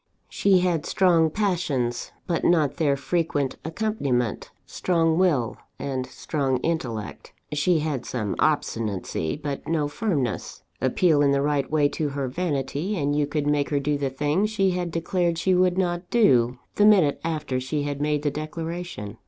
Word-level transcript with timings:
"She 0.29 0.61
had 0.61 0.87
strong 0.87 1.29
passions, 1.29 2.11
but 2.25 2.43
not 2.43 2.77
their 2.77 2.97
frequent 2.97 3.57
accompaniment 3.63 4.49
strong 4.65 5.15
will, 5.19 5.57
and 5.77 6.07
strong 6.07 6.57
intellect. 6.61 7.33
She 7.53 7.81
had 7.81 8.07
some 8.07 8.35
obstinacy, 8.39 9.35
but 9.37 9.67
no 9.67 9.87
firmness. 9.87 10.63
Appeal 10.81 11.21
in 11.21 11.29
the 11.33 11.43
right 11.43 11.69
way 11.69 11.87
to 11.89 12.09
her 12.17 12.27
vanity, 12.27 12.97
and 12.97 13.15
you 13.15 13.27
could 13.27 13.45
make 13.45 13.69
her 13.69 13.79
do 13.79 13.95
the 13.95 14.09
thing 14.09 14.47
she 14.47 14.71
had 14.71 14.89
declared 14.89 15.37
she 15.37 15.53
would 15.53 15.77
not 15.77 16.09
do, 16.09 16.57
the 16.77 16.85
minute 16.87 17.21
after 17.23 17.59
she 17.59 17.83
had 17.83 18.01
made 18.01 18.23
the 18.23 18.31
declaration. 18.31 19.17